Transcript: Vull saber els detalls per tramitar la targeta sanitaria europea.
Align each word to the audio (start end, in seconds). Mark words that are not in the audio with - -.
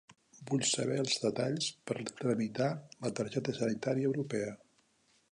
Vull 0.51 0.61
saber 0.67 0.95
els 1.01 1.17
detalls 1.25 1.67
per 1.91 1.97
tramitar 2.21 2.69
la 3.07 3.11
targeta 3.19 3.55
sanitaria 3.59 4.09
europea. 4.13 4.49